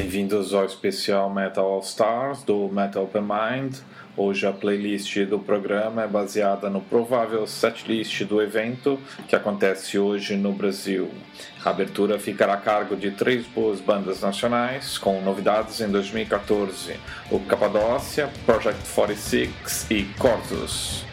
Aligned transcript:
Bem-vindos 0.00 0.54
ao 0.54 0.64
especial 0.64 1.28
Metal 1.28 1.66
All 1.66 1.80
Stars 1.80 2.44
do 2.44 2.68
Metal 2.68 3.02
Open 3.02 3.22
Mind. 3.22 3.78
Hoje 4.16 4.46
a 4.46 4.52
playlist 4.52 5.24
do 5.24 5.40
programa 5.40 6.04
é 6.04 6.06
baseada 6.06 6.70
no 6.70 6.80
provável 6.80 7.44
setlist 7.48 8.22
do 8.22 8.40
evento 8.40 8.96
que 9.26 9.34
acontece 9.34 9.98
hoje 9.98 10.36
no 10.36 10.52
Brasil. 10.52 11.10
A 11.64 11.70
abertura 11.70 12.16
ficará 12.16 12.54
a 12.54 12.58
cargo 12.58 12.94
de 12.94 13.10
três 13.10 13.44
boas 13.48 13.80
bandas 13.80 14.20
nacionais 14.20 14.96
com 14.98 15.20
novidades 15.20 15.80
em 15.80 15.88
2014: 15.88 16.94
o 17.28 17.40
Capadócia, 17.40 18.30
Project 18.46 18.80
46 18.94 19.90
e 19.90 20.04
Cortus. 20.16 21.04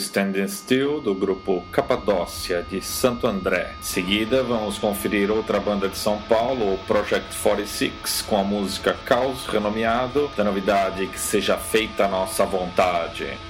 Standing 0.00 0.48
Still 0.48 1.00
do 1.00 1.14
grupo 1.14 1.62
Capadócia 1.70 2.62
de 2.68 2.80
Santo 2.80 3.26
André. 3.26 3.74
Em 3.78 3.82
seguida, 3.82 4.42
vamos 4.42 4.78
conferir 4.78 5.30
outra 5.30 5.60
banda 5.60 5.88
de 5.88 5.96
São 5.96 6.18
Paulo, 6.22 6.74
o 6.74 6.78
Project 6.86 7.36
46, 7.36 8.22
com 8.22 8.38
a 8.38 8.42
música 8.42 8.96
Caos 9.04 9.46
Renomeado, 9.46 10.30
da 10.36 10.42
novidade 10.42 11.06
Que 11.06 11.20
Seja 11.20 11.56
Feita 11.56 12.06
a 12.06 12.08
Nossa 12.08 12.44
Vontade. 12.44 13.49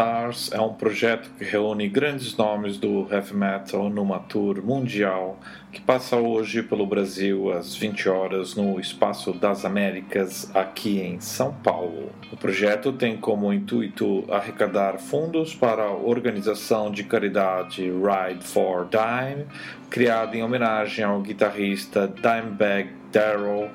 Stars 0.00 0.50
é 0.50 0.58
um 0.58 0.72
projeto 0.72 1.28
que 1.36 1.44
reúne 1.44 1.86
grandes 1.86 2.34
nomes 2.34 2.78
do 2.78 3.06
heavy 3.12 3.36
metal 3.36 3.90
numa 3.90 4.18
tour 4.18 4.64
mundial 4.64 5.38
que 5.70 5.78
passa 5.78 6.16
hoje 6.16 6.62
pelo 6.62 6.86
Brasil 6.86 7.52
às 7.52 7.76
20 7.76 8.08
horas 8.08 8.54
no 8.54 8.80
Espaço 8.80 9.30
das 9.34 9.62
Américas, 9.62 10.50
aqui 10.56 11.00
em 11.00 11.20
São 11.20 11.52
Paulo. 11.52 12.10
O 12.32 12.36
projeto 12.38 12.94
tem 12.94 13.14
como 13.18 13.52
intuito 13.52 14.24
arrecadar 14.32 14.96
fundos 14.96 15.54
para 15.54 15.82
a 15.82 15.92
organização 15.92 16.90
de 16.90 17.04
caridade 17.04 17.82
Ride 17.82 18.42
for 18.42 18.88
Dime, 18.88 19.44
criada 19.90 20.34
em 20.34 20.42
homenagem 20.42 21.04
ao 21.04 21.20
guitarrista 21.20 22.08
Dimebag 22.08 22.88
Darrell 23.12 23.68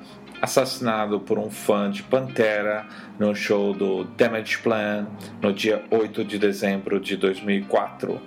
assassinado 0.46 1.20
por 1.20 1.40
um 1.40 1.50
fã 1.50 1.90
de 1.90 2.04
Pantera 2.04 2.86
no 3.18 3.34
show 3.36 3.74
do 3.74 4.04
Damage 4.04 4.60
Plan 4.60 5.08
no 5.42 5.52
dia 5.52 5.84
8 5.90 6.24
de 6.24 6.38
dezembro 6.38 7.00
de 7.00 7.18
2004, 7.18 8.22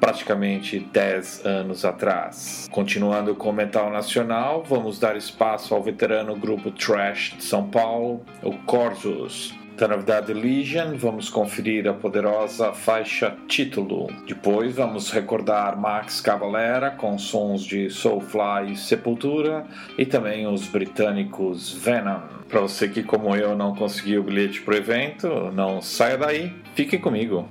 praticamente 0.00 0.80
10 0.80 1.44
anos 1.44 1.84
atrás. 1.84 2.68
Continuando 2.70 3.34
com 3.34 3.50
o 3.50 3.52
metal 3.52 3.90
nacional, 3.90 4.64
vamos 4.66 4.98
dar 4.98 5.14
espaço 5.14 5.74
ao 5.74 5.82
veterano 5.82 6.34
grupo 6.34 6.70
Trash 6.70 7.34
de 7.36 7.44
São 7.44 7.68
Paulo, 7.68 8.24
o 8.42 8.56
Corsos, 8.64 9.54
da 9.78 9.86
novidade 9.86 10.32
Legion, 10.32 10.96
vamos 10.96 11.28
conferir 11.28 11.86
a 11.86 11.94
poderosa 11.94 12.72
faixa 12.72 13.36
título. 13.46 14.08
Depois 14.26 14.74
vamos 14.74 15.10
recordar 15.10 15.78
Max 15.78 16.20
Cavalera 16.20 16.90
com 16.90 17.16
sons 17.16 17.62
de 17.62 17.88
Soulfly 17.88 18.72
e 18.72 18.76
Sepultura 18.76 19.64
e 19.96 20.04
também 20.04 20.48
os 20.48 20.66
britânicos 20.66 21.72
Venom. 21.72 22.22
Para 22.48 22.60
você 22.60 22.88
que, 22.88 23.04
como 23.04 23.36
eu, 23.36 23.56
não 23.56 23.72
conseguiu 23.72 24.22
o 24.22 24.24
bilhete 24.24 24.60
para 24.62 24.74
o 24.74 24.76
evento, 24.76 25.28
não 25.52 25.80
saia 25.80 26.18
daí, 26.18 26.52
fique 26.74 26.98
comigo. 26.98 27.48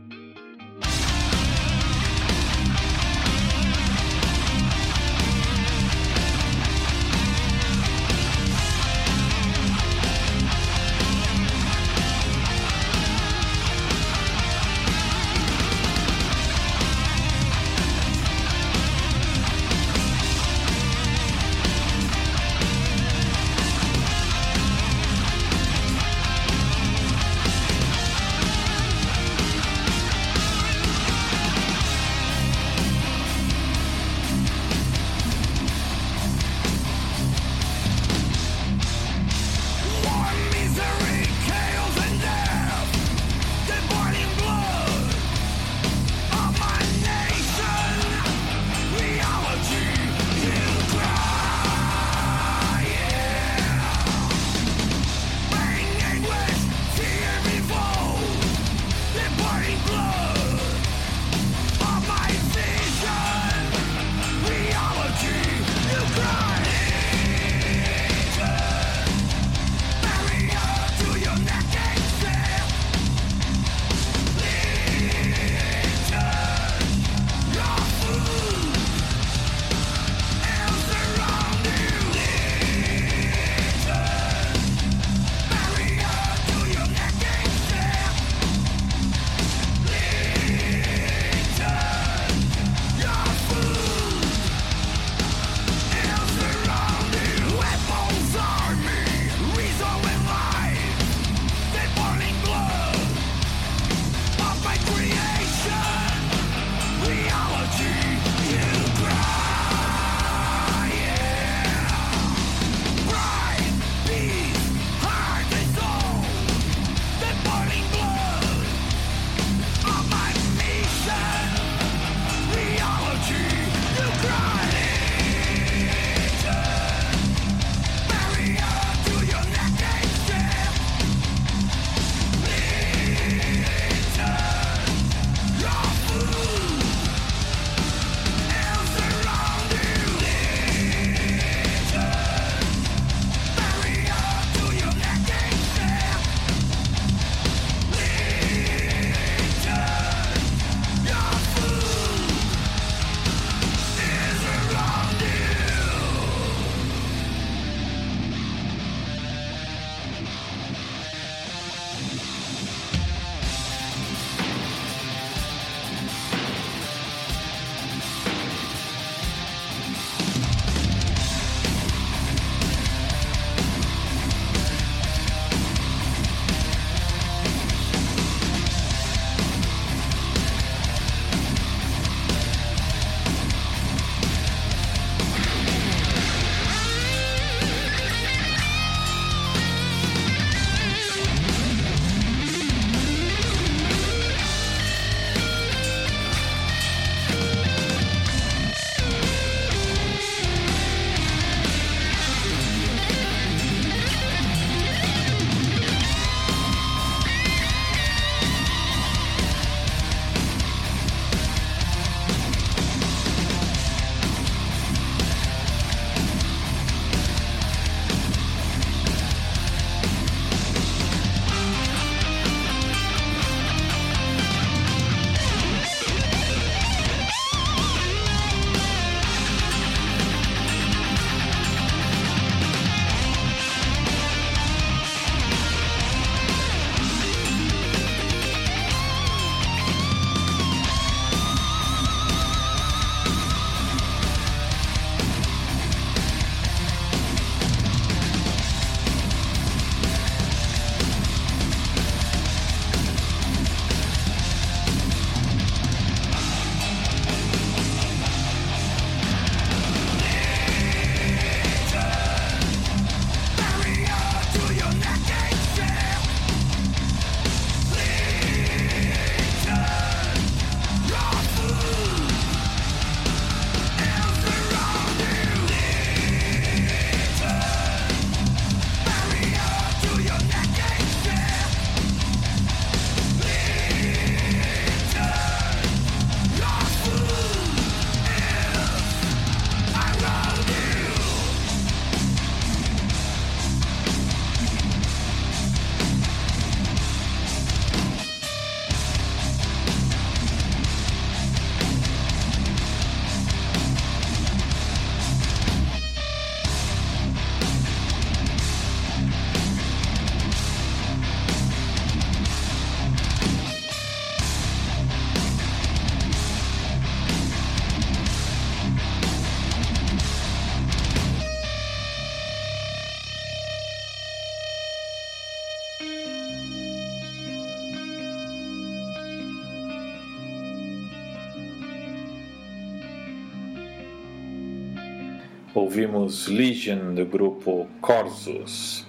Ouvimos 335.88 336.50
Legion 336.50 337.14
do 337.14 337.26
grupo 337.26 337.88
Corsos. 338.02 339.08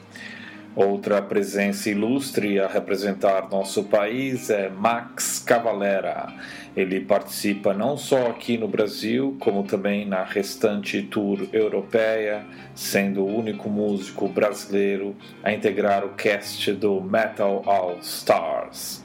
Outra 0.77 1.21
presença 1.21 1.91
ilustre 1.91 2.61
a 2.61 2.69
representar 2.69 3.51
nosso 3.51 3.83
país 3.83 4.49
é 4.49 4.69
Max 4.69 5.41
Cavalera. 5.41 6.33
Ele 6.77 7.01
participa 7.01 7.75
não 7.75 7.97
só 7.97 8.29
aqui 8.29 8.57
no 8.57 8.69
Brasil, 8.69 9.37
como 9.41 9.65
também 9.65 10.07
na 10.07 10.23
restante 10.23 11.03
tour 11.03 11.49
europeia, 11.53 12.47
sendo 12.77 13.25
o 13.25 13.37
único 13.37 13.69
músico 13.69 14.29
brasileiro 14.29 15.17
a 15.43 15.53
integrar 15.53 16.05
o 16.05 16.11
cast 16.11 16.73
do 16.75 17.01
Metal 17.01 17.61
All 17.67 17.99
Stars. 18.01 19.03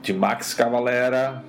De 0.00 0.12
Max 0.12 0.54
Cavalera, 0.54 1.42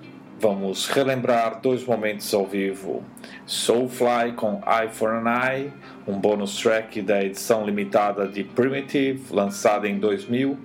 vamos 0.43 0.87
relembrar 0.87 1.61
dois 1.61 1.85
momentos 1.85 2.33
ao 2.33 2.45
vivo. 2.45 3.01
Soulfly 3.45 4.33
com 4.35 4.61
Eye 4.67 4.89
for 4.89 5.11
an 5.11 5.23
Eye, 5.23 5.71
um 6.05 6.19
bônus 6.19 6.57
track 6.57 7.01
da 7.01 7.23
edição 7.23 7.65
limitada 7.65 8.27
de 8.27 8.43
Primitive, 8.43 9.33
lançada 9.33 9.87
em 9.87 9.97
2000, 9.97 10.57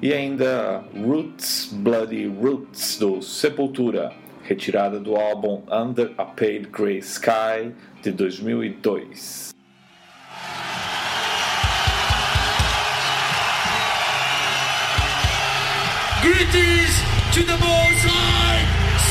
e 0.00 0.12
ainda 0.12 0.84
Roots 0.94 1.70
Bloody 1.72 2.28
Roots 2.28 3.00
do 3.00 3.20
Sepultura, 3.20 4.12
retirada 4.44 5.00
do 5.00 5.16
álbum 5.16 5.64
Under 5.72 6.12
a 6.16 6.24
Pale 6.24 6.68
Grey 6.70 6.98
Sky 6.98 7.72
de 8.02 8.12
2002. 8.12 9.56
Greetings 16.22 17.02
to 17.34 17.42
the 17.44 17.56
Most 17.58 18.05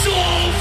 Oh. 0.07 0.54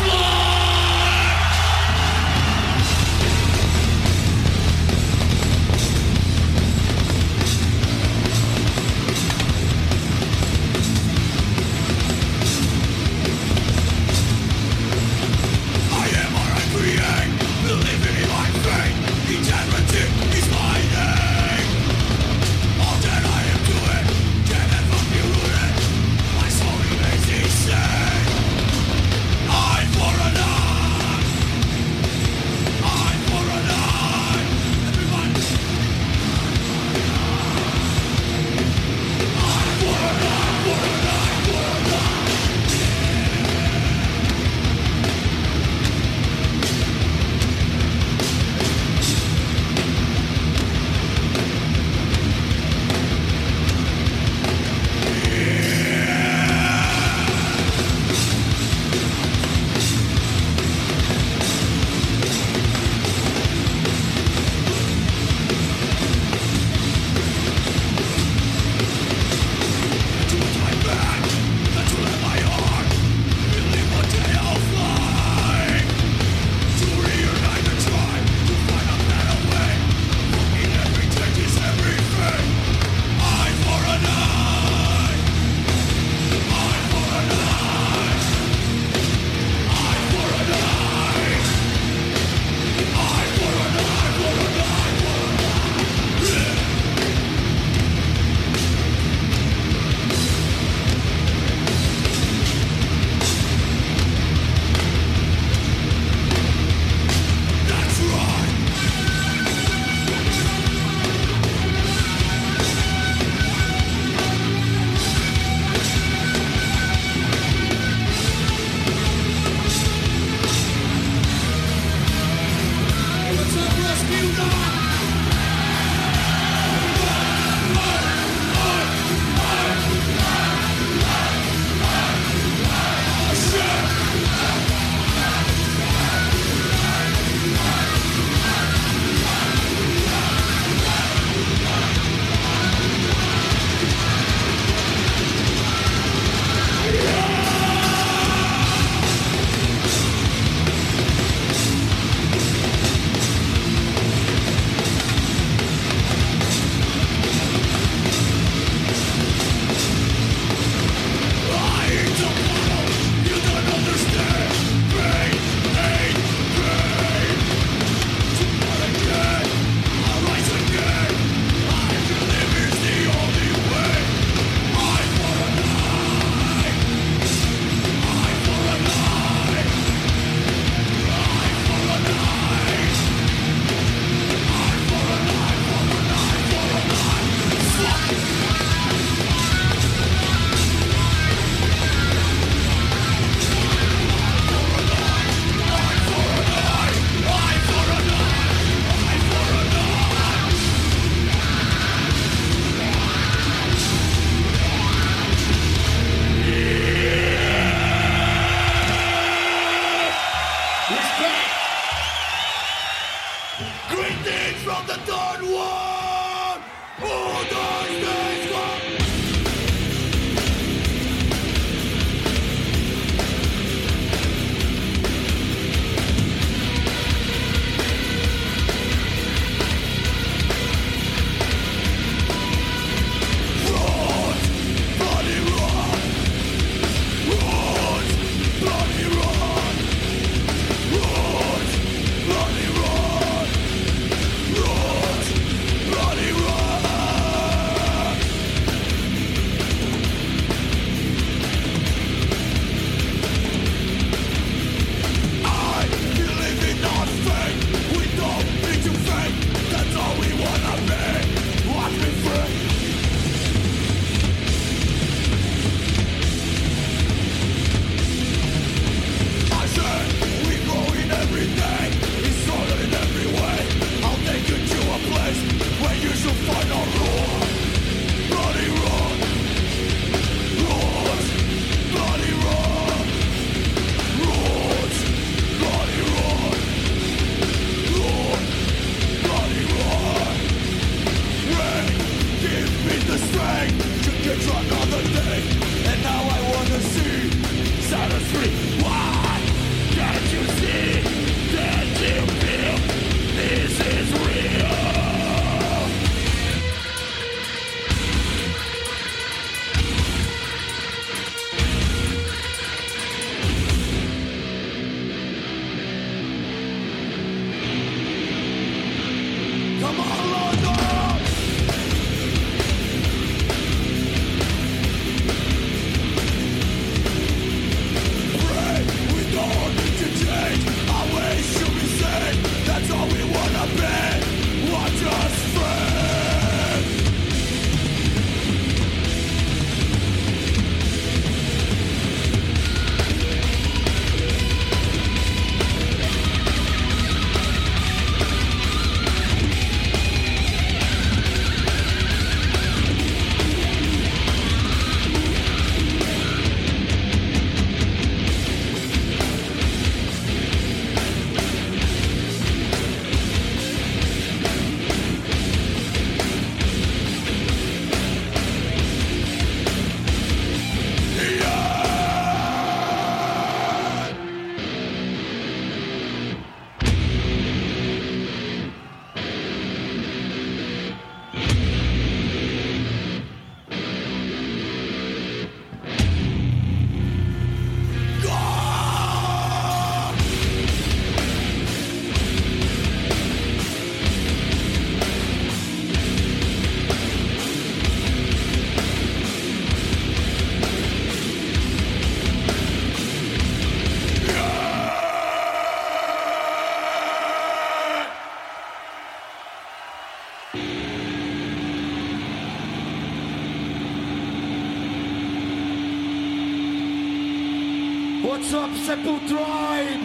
Sepul 418.75 419.21
Tribe? 419.29 420.05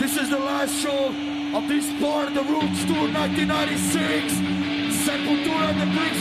This 0.00 0.16
is 0.16 0.30
the 0.30 0.38
last 0.38 0.74
show 0.74 1.14
of 1.54 1.68
this 1.68 1.86
part 2.00 2.28
of 2.28 2.34
the 2.34 2.42
Roots 2.42 2.84
Tour 2.84 3.08
1996. 3.12 4.34
Sepultura 5.06 5.70
and 5.70 5.80
the. 5.80 6.11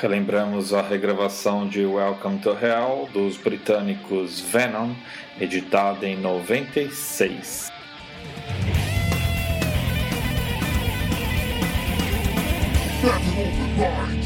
relembramos 0.00 0.72
a 0.72 0.80
regravação 0.80 1.66
de 1.66 1.84
Welcome 1.84 2.38
to 2.38 2.50
Hell 2.50 3.08
dos 3.12 3.36
britânicos 3.36 4.40
Venom, 4.40 4.94
editada 5.40 6.06
em 6.06 6.16
96. 6.16 7.68
That's 13.78 14.17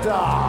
in 0.00 0.39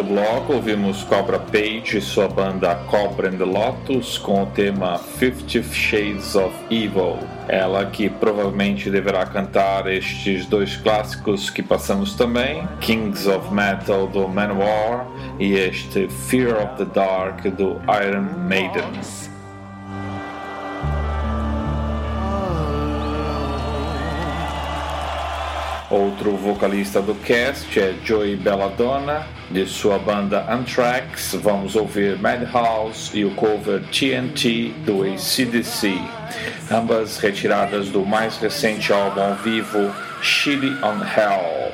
do 0.00 0.04
bloco, 0.04 0.54
ouvimos 0.54 1.04
Cobra 1.04 1.38
Page 1.38 1.98
e 1.98 2.00
sua 2.00 2.26
banda 2.26 2.74
Cobra 2.86 3.28
and 3.28 3.36
the 3.36 3.44
Lotus 3.44 4.16
com 4.16 4.44
o 4.44 4.46
tema 4.46 4.96
Fifty 4.96 5.62
Shades 5.62 6.34
of 6.34 6.54
Evil. 6.70 7.18
Ela 7.46 7.84
que 7.84 8.08
provavelmente 8.08 8.90
deverá 8.90 9.26
cantar 9.26 9.86
estes 9.88 10.46
dois 10.46 10.74
clássicos 10.76 11.50
que 11.50 11.62
passamos 11.62 12.14
também, 12.14 12.66
Kings 12.80 13.28
of 13.28 13.52
Metal 13.52 14.06
do 14.06 14.26
Manowar 14.26 15.06
e 15.38 15.52
este 15.52 16.08
Fear 16.08 16.62
of 16.62 16.76
the 16.82 16.86
Dark 16.86 17.42
do 17.50 17.78
Iron 18.02 18.46
Maiden. 18.48 19.29
Outro 25.90 26.36
vocalista 26.36 27.02
do 27.02 27.16
cast 27.16 27.76
é 27.80 27.92
Joey 28.04 28.36
Belladonna, 28.36 29.26
de 29.50 29.66
sua 29.66 29.98
banda 29.98 30.46
Anthrax. 30.48 31.34
Vamos 31.42 31.74
ouvir 31.74 32.16
Madhouse 32.16 33.10
e 33.12 33.24
o 33.24 33.34
cover 33.34 33.82
TNT 33.90 34.72
do 34.86 35.02
ACDC, 35.02 36.00
ambas 36.70 37.18
retiradas 37.18 37.88
do 37.88 38.06
mais 38.06 38.36
recente 38.38 38.92
álbum 38.92 39.20
ao 39.20 39.34
vivo 39.34 39.92
Chili 40.22 40.70
on 40.84 41.02
Hell. 41.02 41.72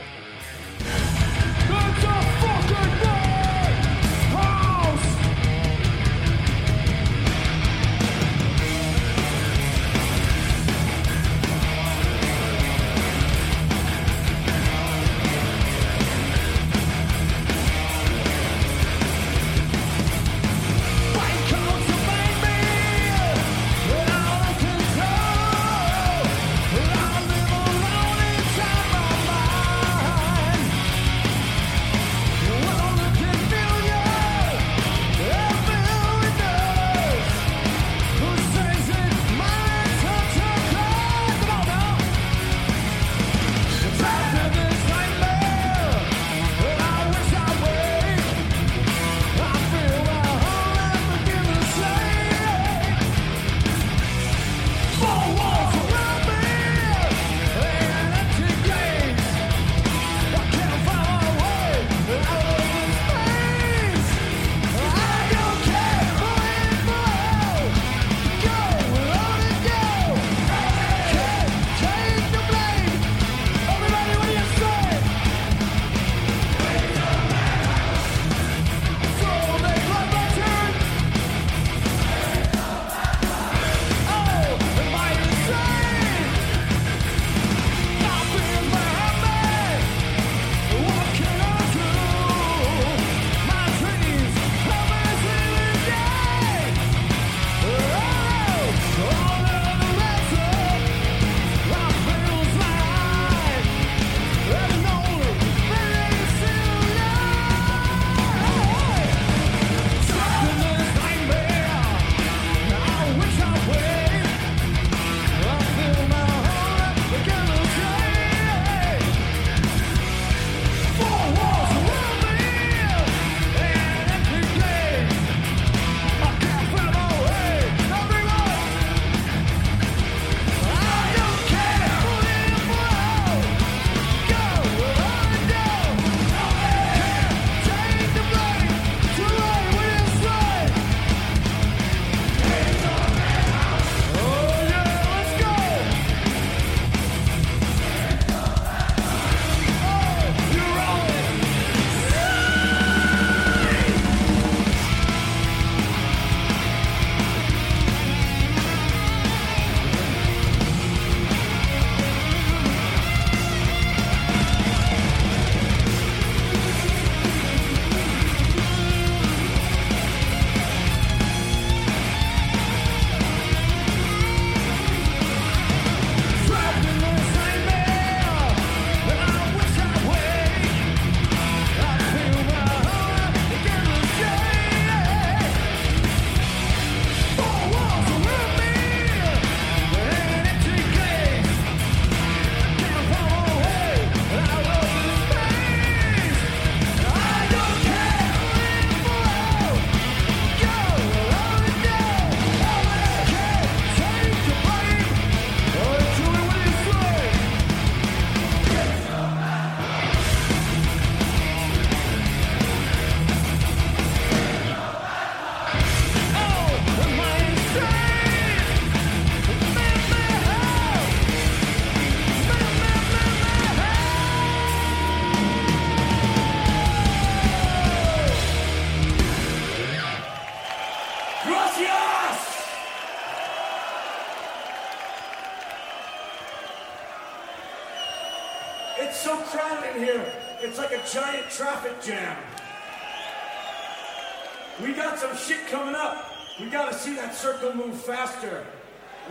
We 246.87 246.93
gotta 246.93 247.03
see 247.03 247.17
that 247.17 247.35
circle 247.35 247.75
move 247.75 248.01
faster. 248.01 248.65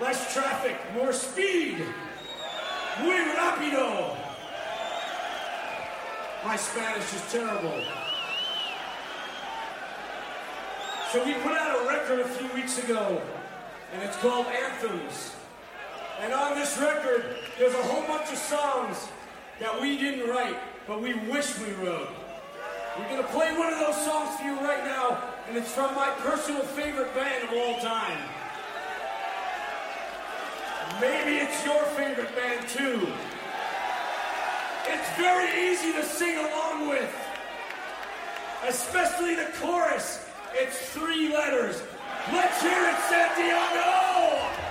Less 0.01 0.34
traffic, 0.34 0.76
more 0.93 1.14
speed. 1.14 1.78
Muy 3.01 3.16
rápido. 3.34 4.18
My 6.43 6.58
Spanish 6.58 7.14
is 7.14 7.22
terrible. 7.32 7.82
So 11.14 11.24
we 11.24 11.34
put 11.36 11.53
out 11.53 11.82
a 11.82 11.88
record 11.88 12.20
a 12.20 12.28
few 12.28 12.53
weeks 12.53 12.78
ago, 12.84 13.22
and 13.93 14.03
it's 14.03 14.18
called 14.18 14.47
Anthems. 14.47 15.32
And 16.20 16.34
on 16.34 16.56
this 16.56 16.78
record, 16.78 17.38
there's 17.58 17.74
a 17.74 17.84
whole 17.84 18.06
bunch 18.06 18.34
of 18.34 18.38
songs 18.38 19.08
that 19.62 19.80
we 19.80 19.97
didn't 19.97 20.30
write, 20.30 20.58
but 20.88 21.01
we 21.01 21.14
wish 21.14 21.58
we 21.60 21.72
wrote. 21.86 22.10
We're 22.99 23.08
gonna 23.08 23.30
play 23.30 23.58
one 23.58 23.72
of 23.72 23.80
those 23.80 24.03
songs 24.03 24.36
for 24.36 24.43
you 24.43 24.56
right 24.56 24.84
now, 24.84 25.34
and 25.47 25.57
it's 25.57 25.71
from 25.71 25.93
my 25.95 26.09
personal 26.19 26.61
favorite 26.61 27.13
band 27.13 27.43
of 27.43 27.53
all 27.53 27.79
time. 27.79 28.17
Maybe 30.99 31.37
it's 31.37 31.65
your 31.65 31.83
favorite 31.97 32.35
band 32.35 32.67
too. 32.67 33.07
It's 34.87 35.17
very 35.17 35.69
easy 35.69 35.91
to 35.93 36.03
sing 36.03 36.37
along 36.37 36.89
with, 36.89 37.13
especially 38.67 39.35
the 39.35 39.49
chorus. 39.59 40.25
It's 40.53 40.77
three 40.89 41.33
letters. 41.33 41.81
Let's 42.31 42.61
hear 42.61 42.89
it, 42.89 42.97
Santiago! 43.09 44.64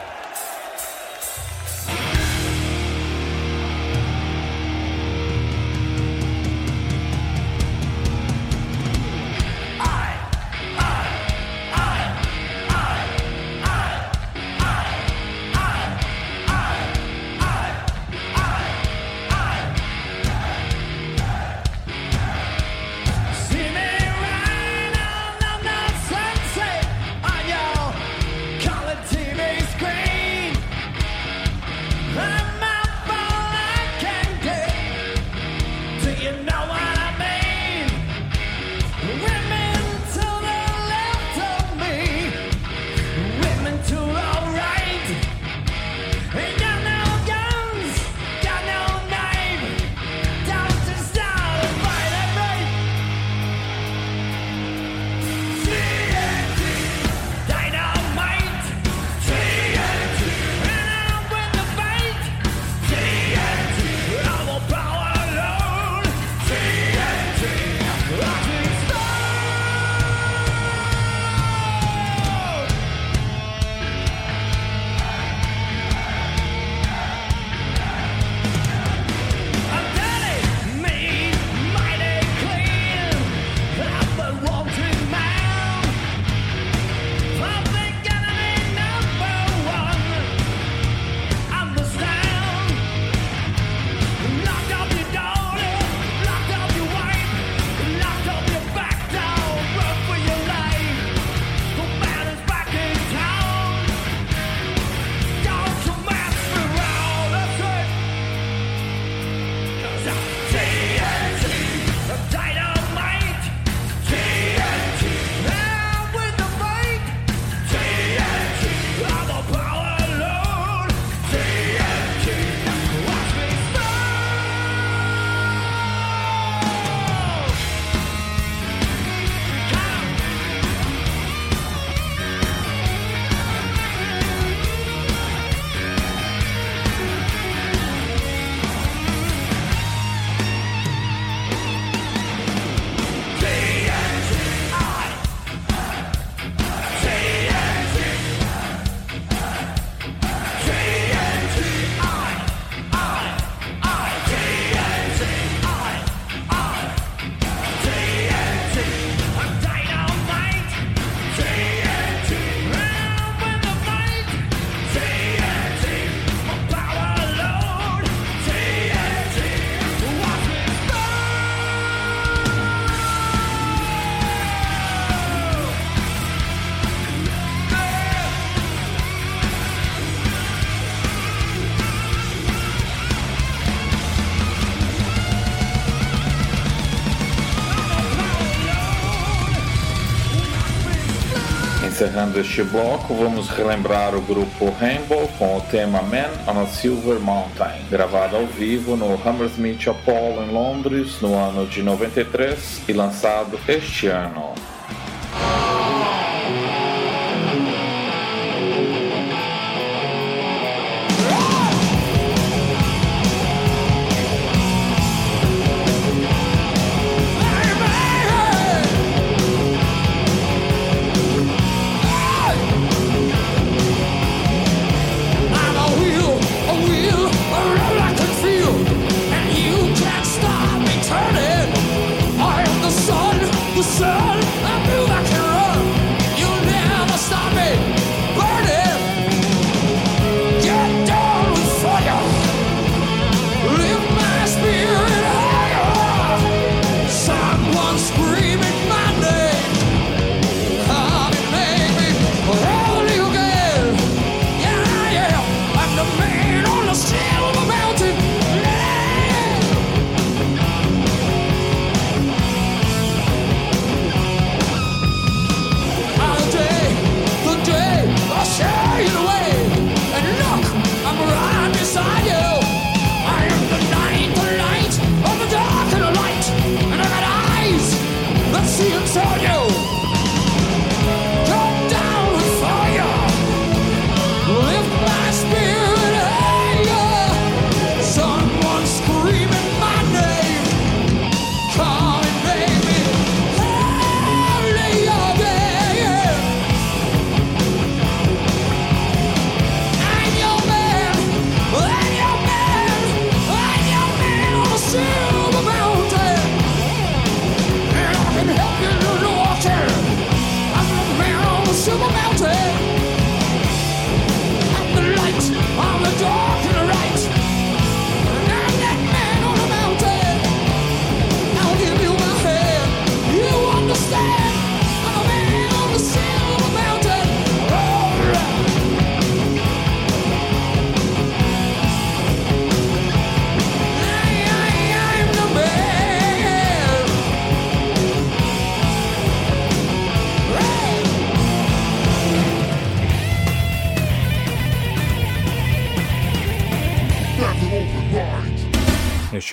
Encerrando 192.24 192.40
este 192.40 192.62
bloco, 192.62 193.14
vamos 193.14 193.50
relembrar 193.50 194.14
o 194.14 194.20
grupo 194.22 194.74
Rainbow 194.80 195.28
com 195.38 195.58
o 195.58 195.60
tema 195.60 196.00
Man 196.00 196.30
on 196.46 196.62
a 196.62 196.66
Silver 196.66 197.18
Mountain, 197.20 197.86
gravado 197.90 198.36
ao 198.36 198.46
vivo 198.46 198.96
no 198.96 199.20
Hammersmith 199.22 199.86
Apollo 199.88 200.42
em 200.44 200.50
Londres 200.50 201.20
no 201.20 201.34
ano 201.34 201.66
de 201.66 201.82
93 201.82 202.82
e 202.88 202.92
lançado 202.94 203.58
este 203.68 204.06
ano. 204.06 204.43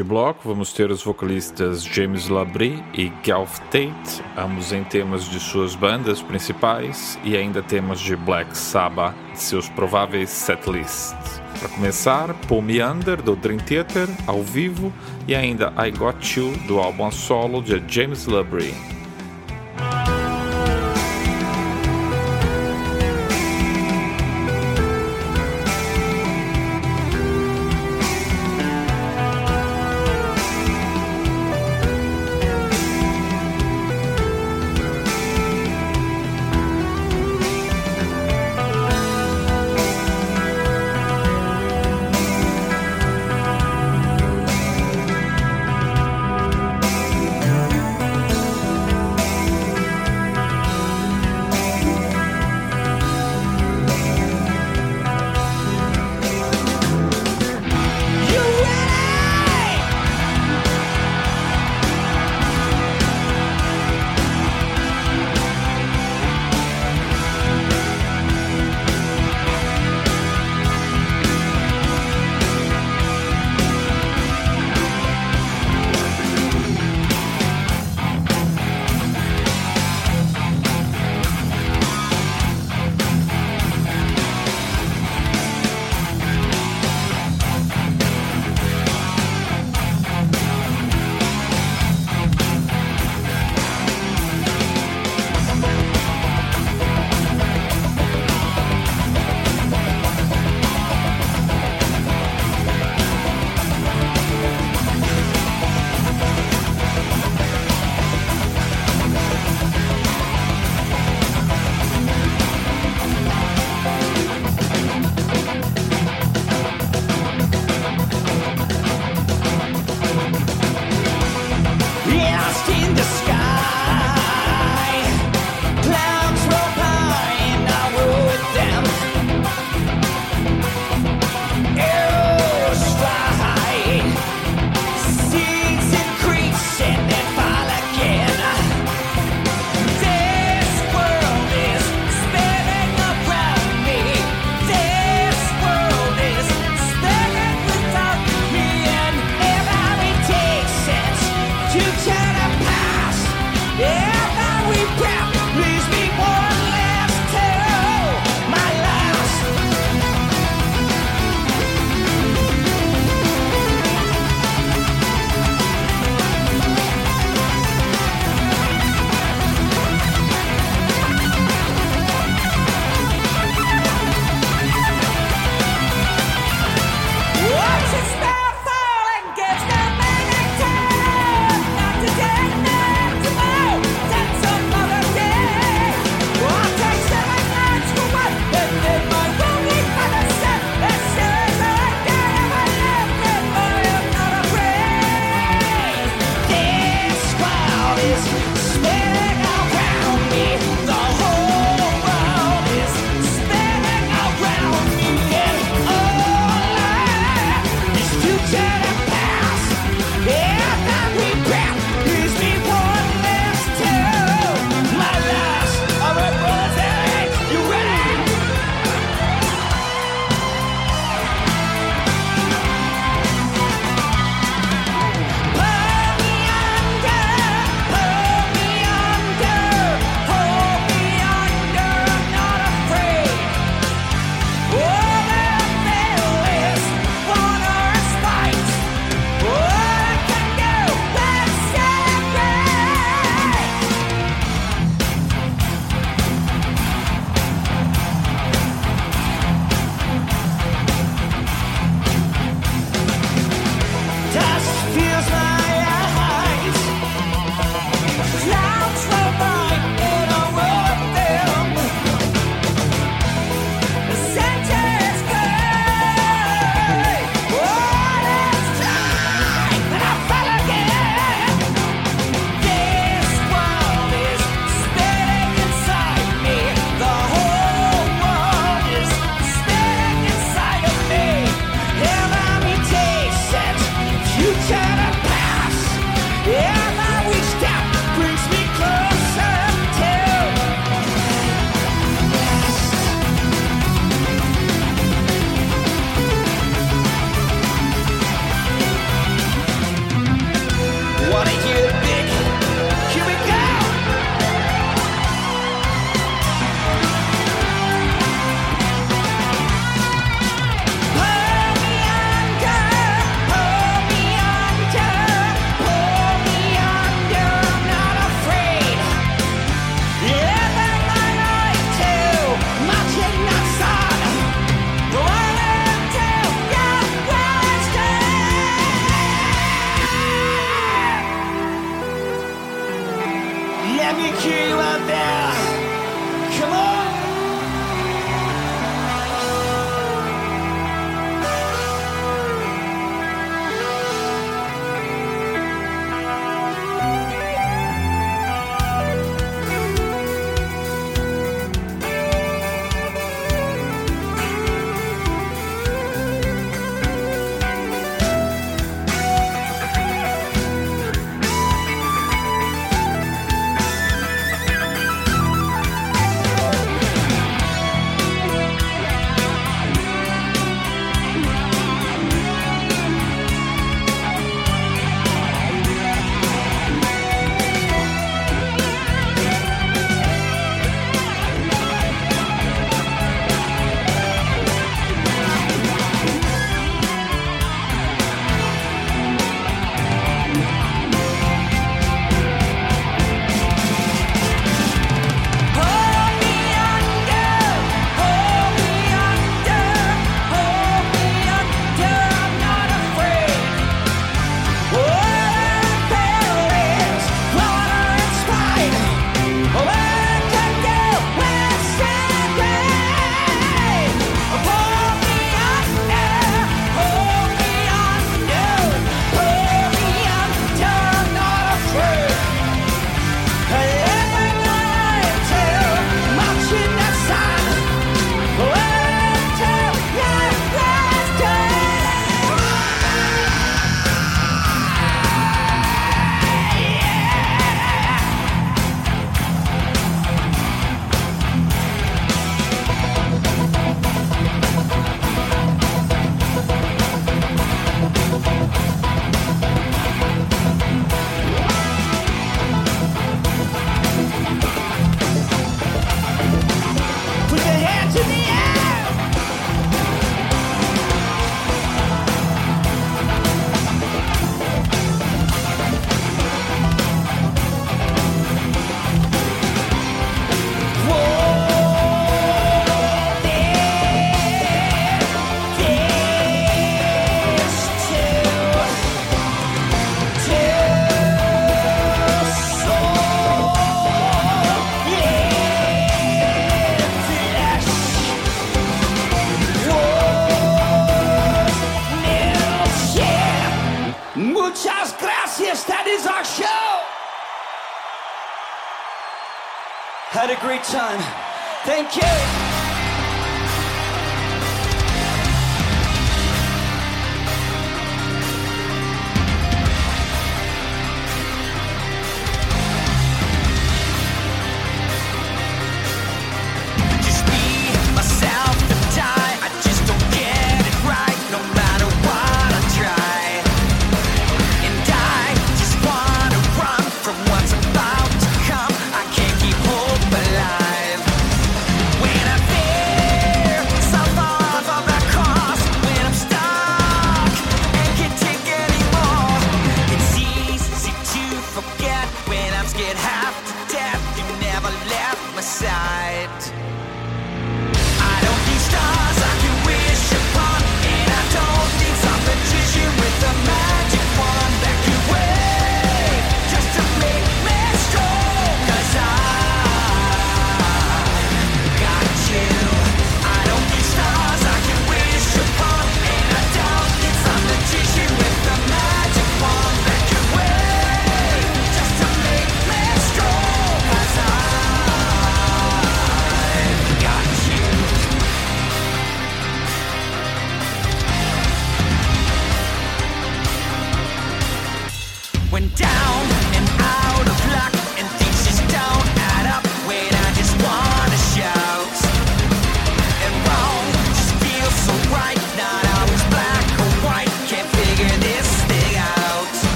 Neste 0.00 0.08
bloco 0.08 0.48
vamos 0.48 0.72
ter 0.72 0.90
os 0.90 1.02
vocalistas 1.02 1.84
James 1.84 2.28
Labrie 2.28 2.82
e 2.94 3.12
Gelf 3.22 3.58
Tate, 3.70 4.24
ambos 4.34 4.72
em 4.72 4.82
temas 4.82 5.28
de 5.28 5.38
suas 5.38 5.74
bandas 5.74 6.22
principais 6.22 7.18
e 7.22 7.36
ainda 7.36 7.62
temas 7.62 8.00
de 8.00 8.16
Black 8.16 8.56
Sabbath, 8.56 9.14
de 9.32 9.38
seus 9.38 9.68
prováveis 9.68 10.30
setlists. 10.30 11.42
Para 11.58 11.68
começar, 11.68 12.34
Paul 12.48 12.62
Meander 12.62 13.20
do 13.20 13.36
Dream 13.36 13.58
Theater 13.58 14.08
ao 14.26 14.42
vivo 14.42 14.90
e 15.28 15.34
ainda 15.34 15.70
I 15.76 15.90
Got 15.90 16.34
You 16.34 16.50
do 16.66 16.78
álbum 16.78 17.10
solo 17.10 17.60
de 17.60 17.82
James 17.86 18.24
Labrie. 18.24 18.89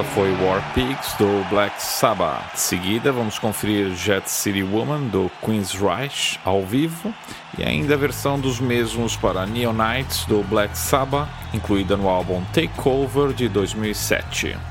Essa 0.00 0.08
foi 0.14 0.32
War 0.42 0.62
Pigs 0.72 1.12
do 1.18 1.46
Black 1.50 1.82
Sabbath. 1.82 2.54
De 2.54 2.60
seguida, 2.60 3.12
vamos 3.12 3.38
conferir 3.38 3.94
Jet 3.94 4.30
City 4.30 4.62
Woman 4.62 5.08
do 5.08 5.30
Queen's 5.44 5.74
Reich 5.74 6.40
ao 6.42 6.64
vivo 6.64 7.12
e 7.58 7.62
ainda 7.62 7.92
a 7.92 7.98
versão 7.98 8.40
dos 8.40 8.60
mesmos 8.60 9.14
para 9.14 9.44
Neonites 9.44 10.24
do 10.24 10.42
Black 10.44 10.78
Sabbath, 10.78 11.28
incluída 11.52 11.98
no 11.98 12.08
álbum 12.08 12.42
Takeover 12.54 13.34
de 13.34 13.46
2007. 13.46 14.69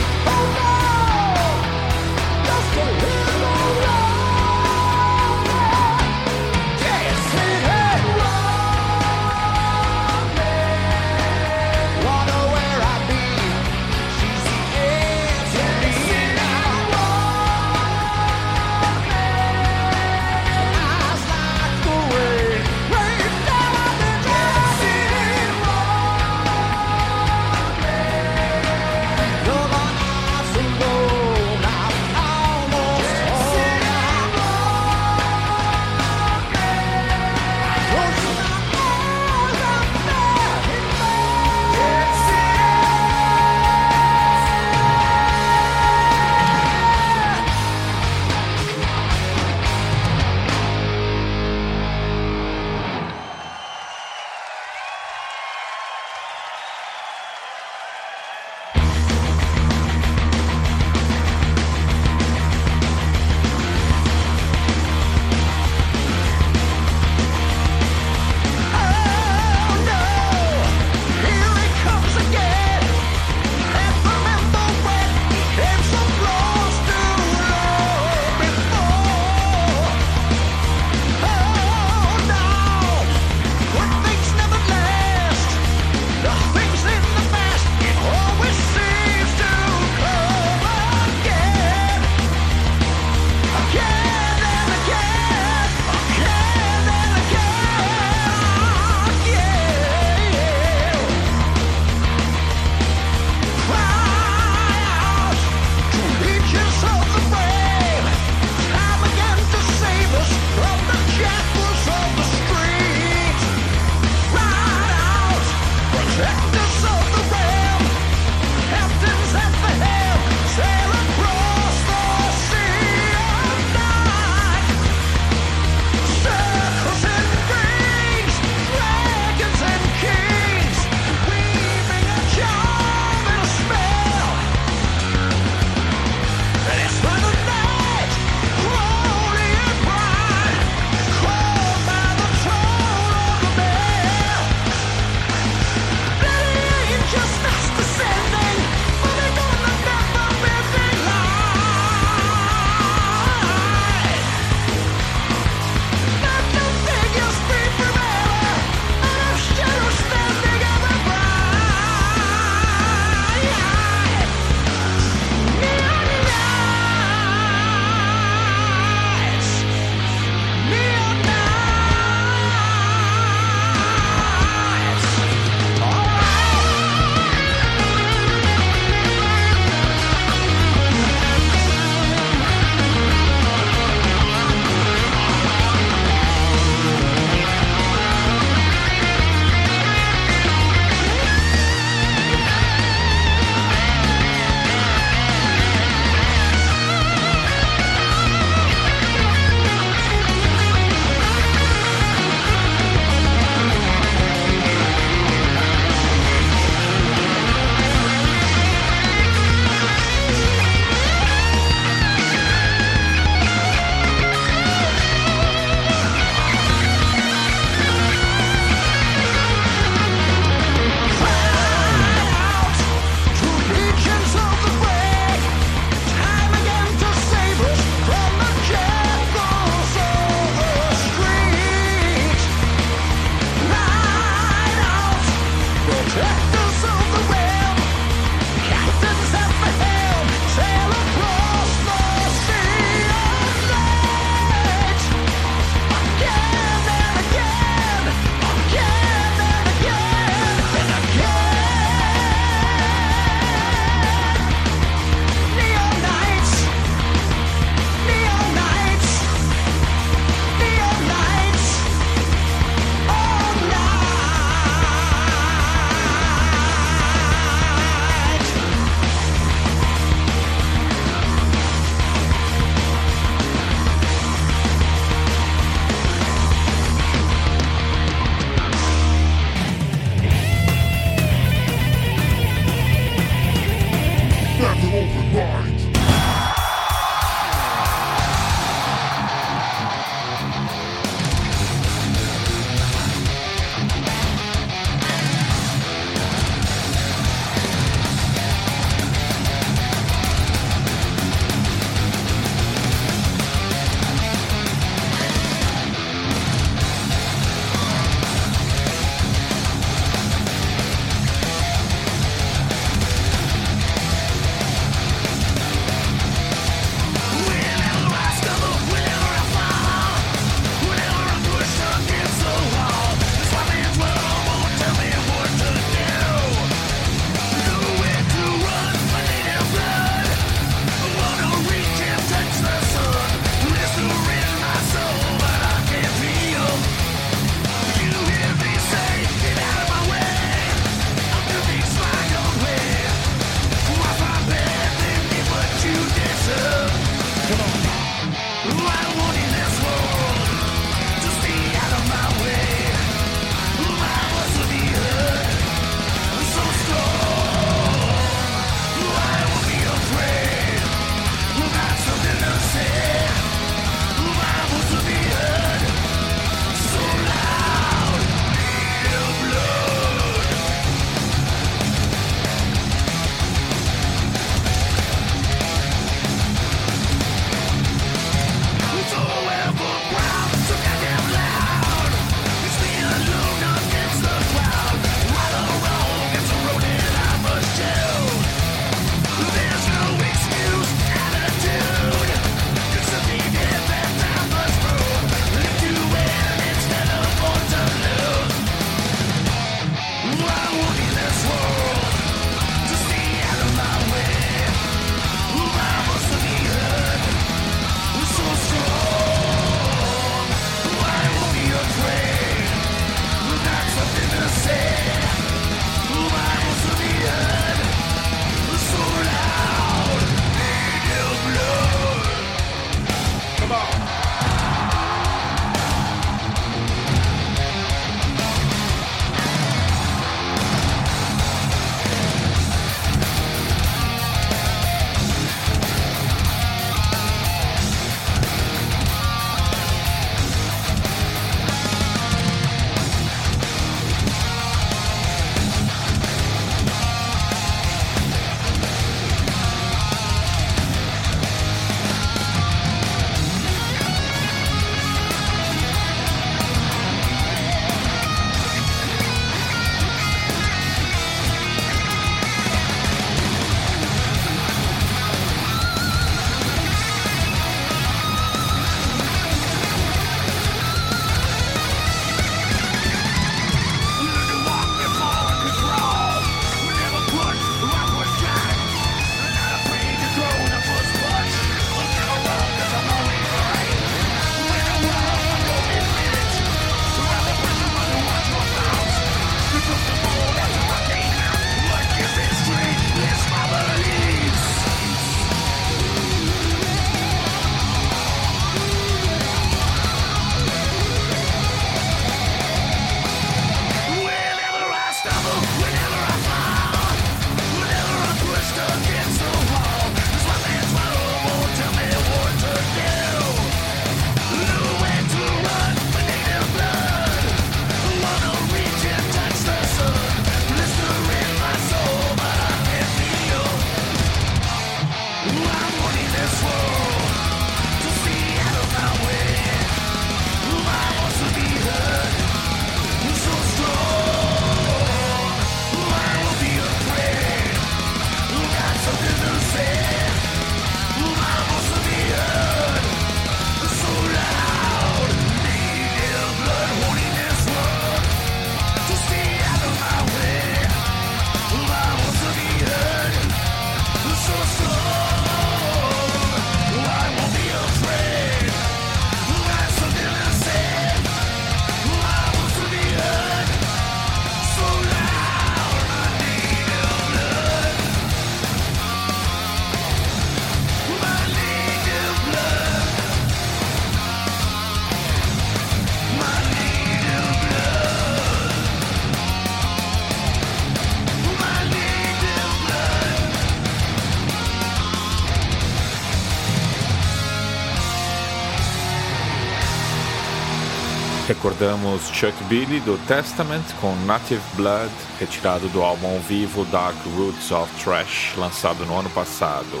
Recordamos 591.78 592.30
Chuck 592.30 592.64
Billy 592.70 593.00
do 593.00 593.18
Testament 593.26 593.84
com 594.00 594.16
Native 594.24 594.62
Blood, 594.76 595.12
retirado 595.38 595.86
do 595.88 596.02
álbum 596.02 596.26
ao 596.26 596.38
vivo 596.40 596.86
Dark 596.86 597.14
Roots 597.36 597.70
of 597.70 597.92
Trash, 598.02 598.54
lançado 598.56 599.04
no 599.04 599.18
ano 599.18 599.28
passado. 599.28 600.00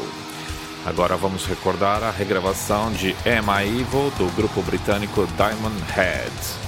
Agora 0.86 1.18
vamos 1.18 1.44
recordar 1.44 2.02
a 2.02 2.10
regravação 2.10 2.90
de 2.92 3.14
Am 3.26 3.62
I 3.62 3.80
Evil 3.80 4.10
do 4.16 4.34
grupo 4.34 4.62
britânico 4.62 5.28
Diamond 5.36 5.78
Head. 5.92 6.65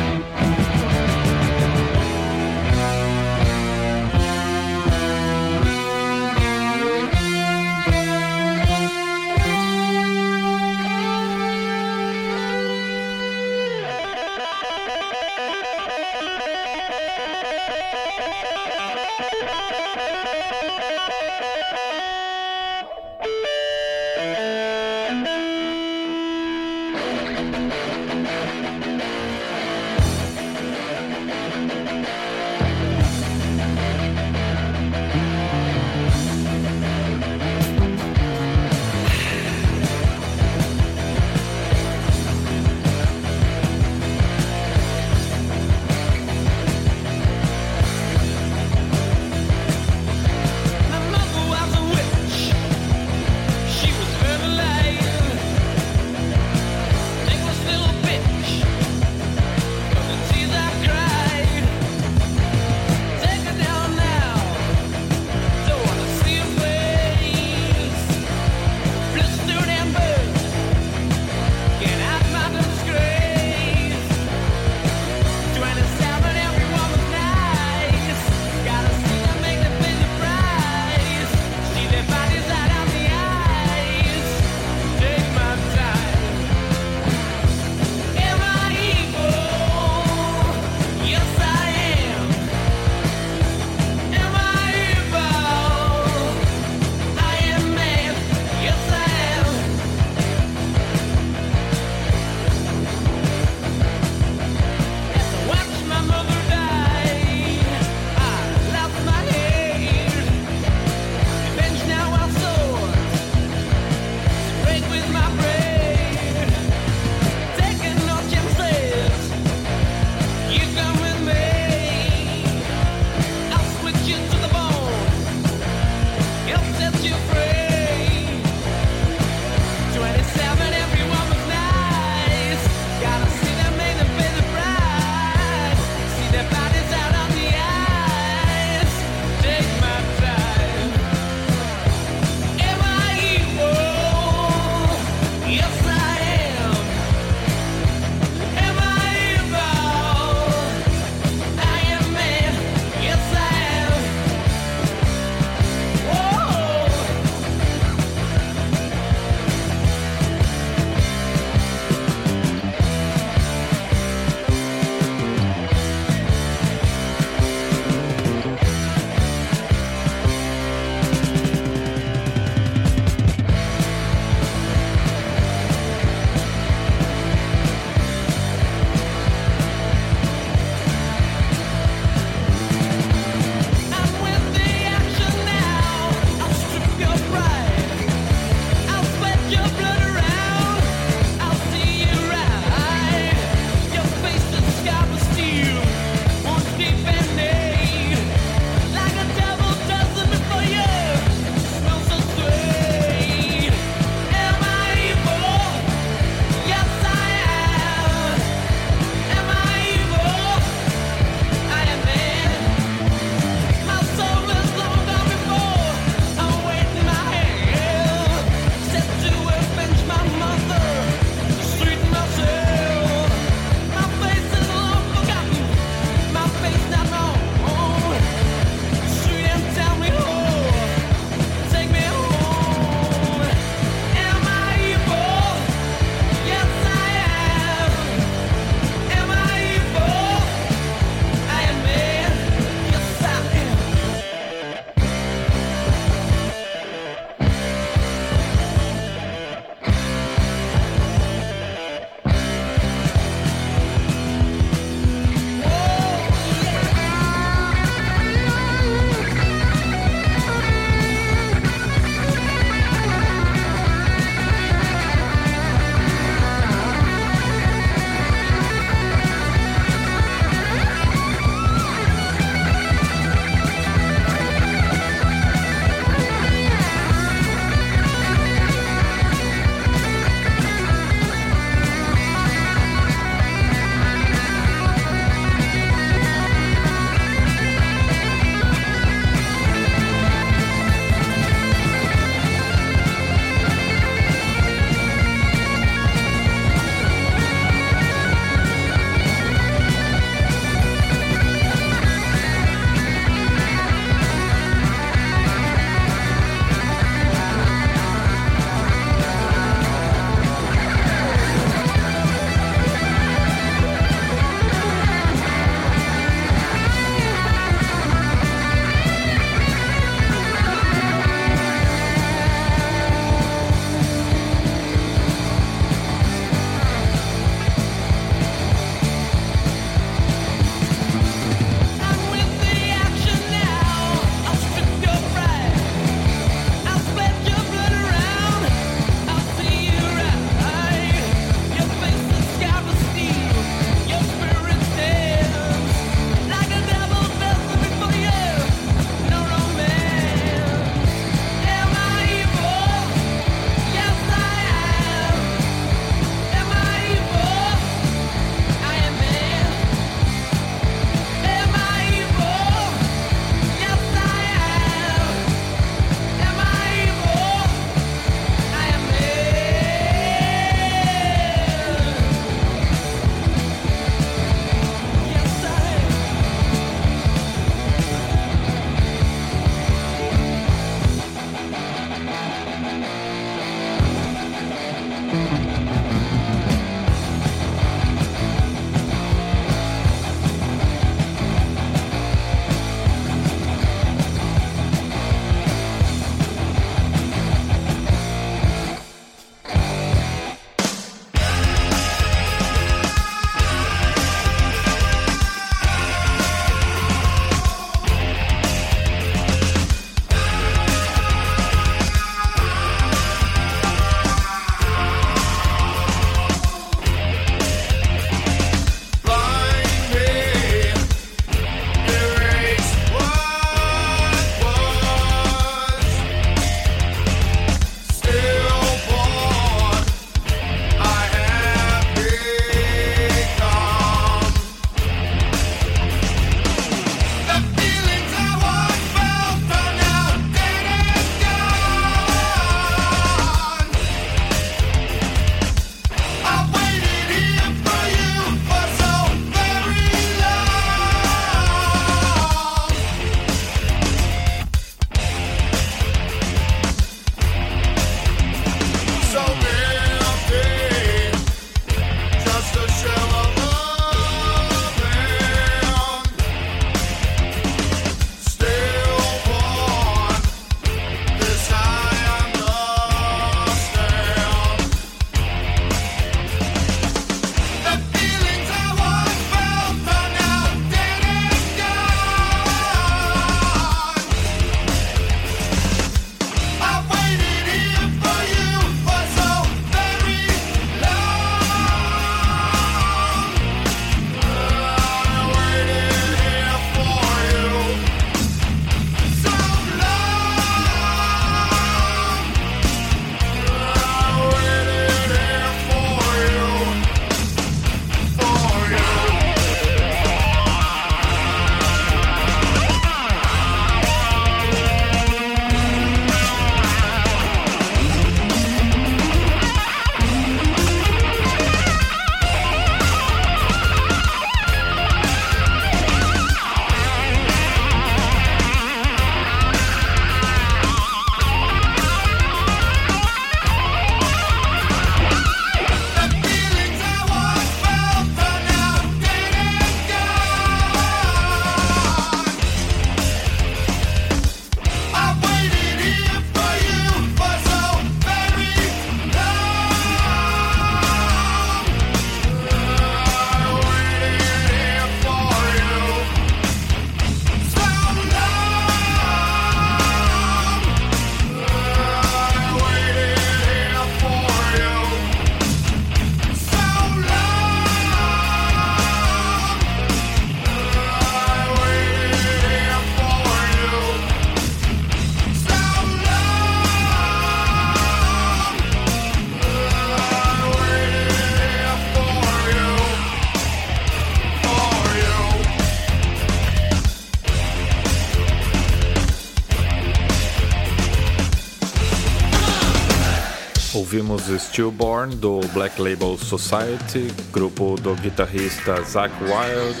Ouvimos 594.14 594.46
Stillborn 594.46 595.34
do 595.34 595.58
Black 595.72 596.00
Label 596.00 596.38
Society, 596.38 597.34
grupo 597.50 597.96
do 597.96 598.14
guitarrista 598.14 599.02
Zach 599.02 599.34
Wild, 599.42 600.00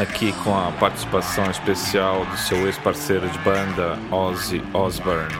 aqui 0.00 0.32
com 0.42 0.56
a 0.56 0.72
participação 0.80 1.44
especial 1.50 2.24
do 2.24 2.38
seu 2.38 2.66
ex-parceiro 2.66 3.28
de 3.28 3.38
banda 3.40 3.98
Ozzy 4.10 4.62
Osbourne. 4.72 5.36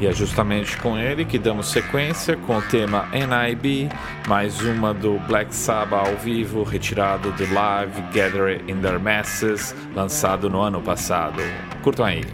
E 0.00 0.06
é 0.06 0.12
justamente 0.12 0.78
com 0.78 0.96
ele 0.96 1.26
que 1.26 1.38
damos 1.38 1.70
sequência 1.70 2.38
com 2.38 2.56
o 2.56 2.62
tema 2.62 3.06
NIB, 3.12 3.90
mais 4.26 4.58
uma 4.62 4.94
do 4.94 5.18
Black 5.28 5.54
Sabbath 5.54 6.08
ao 6.08 6.16
vivo, 6.16 6.62
retirado 6.62 7.30
do 7.32 7.52
Live 7.52 8.00
Gathering 8.14 8.62
in 8.66 8.80
Their 8.80 8.98
Masses, 8.98 9.74
lançado 9.94 10.48
no 10.48 10.62
ano 10.62 10.80
passado. 10.80 11.42
Curtam 11.82 12.06
aí. 12.06 12.24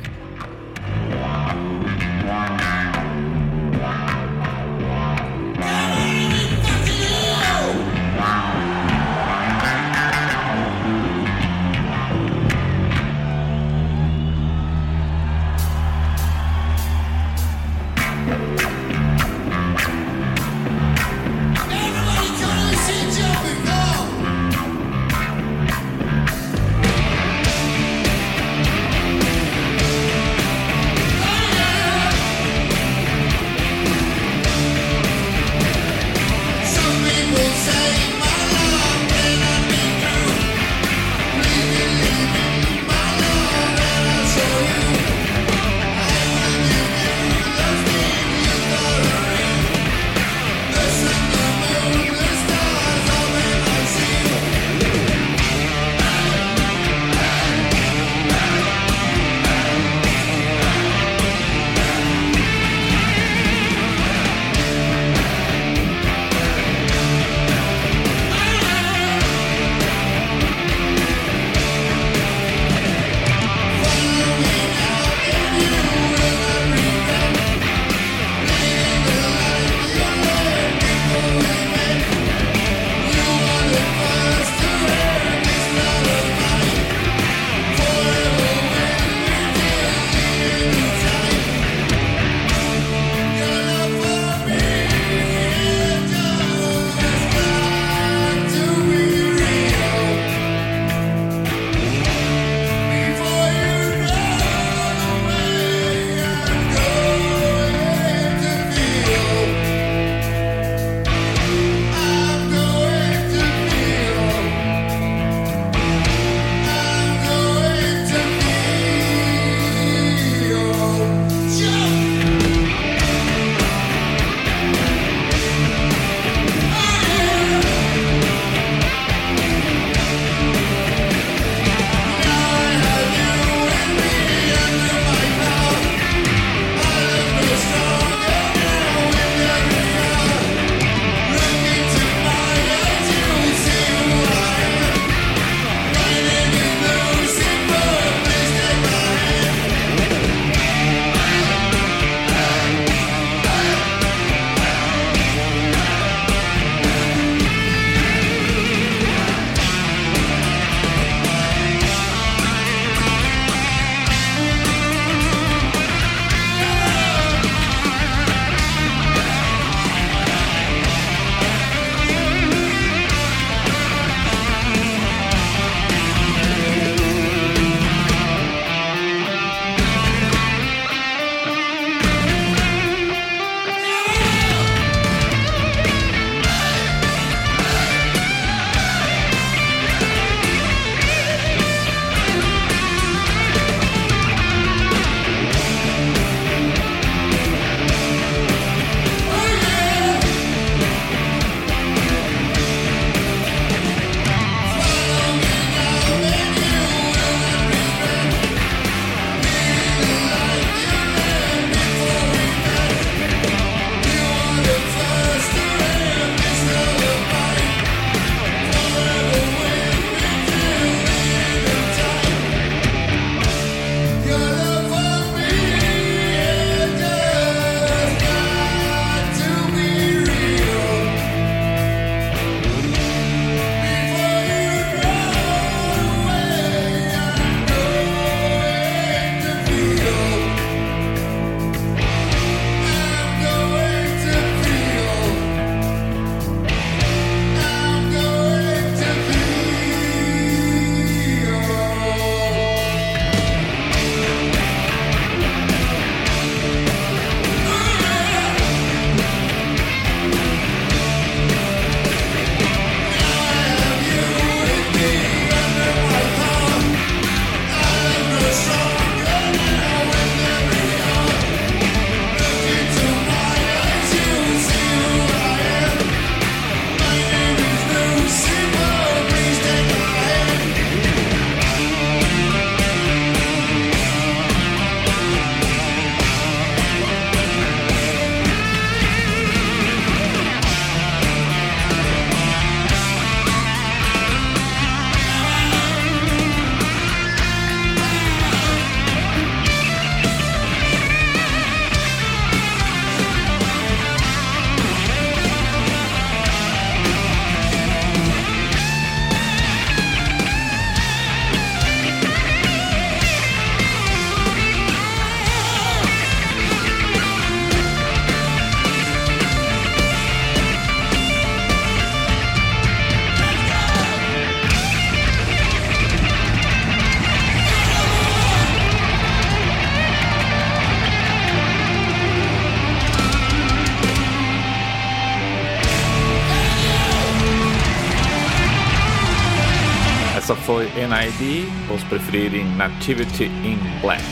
Golden 341.08 341.28
ID, 341.28 341.66
vamos 341.86 342.04
preferirem 342.04 342.66
Nativity 342.76 343.44
in 343.44 343.78
Black. 344.02 344.22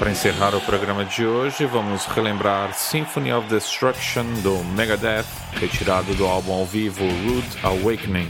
Para 0.00 0.10
encerrar 0.10 0.52
o 0.52 0.60
programa 0.60 1.04
de 1.04 1.24
hoje, 1.24 1.64
vamos 1.64 2.06
relembrar 2.06 2.74
Symphony 2.74 3.32
of 3.32 3.48
Destruction 3.48 4.24
do 4.42 4.64
Megadeth, 4.74 5.26
retirado 5.52 6.12
do 6.14 6.26
álbum 6.26 6.54
ao 6.54 6.66
vivo 6.66 7.04
Rude 7.04 7.46
Awakening. 7.62 8.28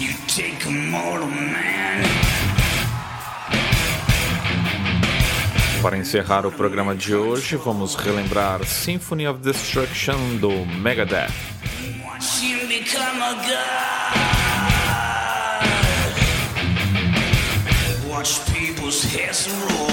You 0.00 0.14
take 0.26 0.70
man. 0.70 1.20
Para 5.82 5.98
encerrar 5.98 6.46
o 6.46 6.50
programa 6.50 6.94
de 6.94 7.14
hoje, 7.14 7.56
vamos 7.56 7.94
relembrar 7.94 8.64
Symphony 8.64 9.28
of 9.28 9.40
Destruction 9.40 10.38
do 10.40 10.64
Megadeth. 10.80 11.30
watch 18.18 18.52
people's 18.52 19.04
heads 19.04 19.48
roll. 19.48 19.87